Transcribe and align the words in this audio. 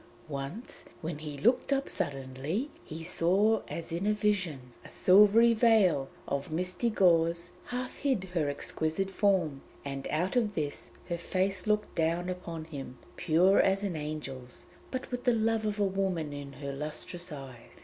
Once 0.29 0.85
when 1.01 1.19
he 1.19 1.37
looked 1.37 1.71
up 1.71 1.87
suddenly 1.87 2.71
he 2.83 3.03
saw 3.03 3.57
her 3.59 3.63
as 3.67 3.91
in 3.91 4.07
a 4.07 4.13
vision. 4.13 4.73
A 4.83 4.89
silvery 4.89 5.53
veil 5.53 6.09
of 6.27 6.51
misty 6.51 6.89
gauze 6.89 7.51
half 7.65 7.97
hid 7.97 8.23
her 8.33 8.49
exquisite 8.49 9.11
form; 9.11 9.61
and 9.85 10.07
out 10.07 10.35
of 10.35 10.55
this 10.55 10.89
her 11.07 11.19
face 11.19 11.67
looked 11.67 11.93
down 11.93 12.29
upon 12.29 12.65
him, 12.65 12.97
pure 13.15 13.59
as 13.61 13.83
an 13.83 13.95
angel's, 13.95 14.65
but 14.89 15.11
with 15.11 15.23
the 15.23 15.35
love 15.35 15.65
of 15.67 15.79
a 15.79 15.83
woman 15.85 16.33
in 16.33 16.53
her 16.53 16.73
lustrous 16.73 17.31
eyes. 17.31 17.73